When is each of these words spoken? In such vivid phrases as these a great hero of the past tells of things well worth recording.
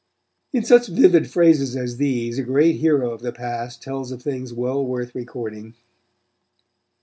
In 0.51 0.63
such 0.65 0.87
vivid 0.87 1.29
phrases 1.29 1.75
as 1.77 1.97
these 1.97 2.39
a 2.39 2.43
great 2.43 2.77
hero 2.77 3.11
of 3.11 3.21
the 3.21 3.31
past 3.31 3.83
tells 3.83 4.11
of 4.11 4.19
things 4.19 4.51
well 4.51 4.83
worth 4.83 5.13
recording. 5.13 5.75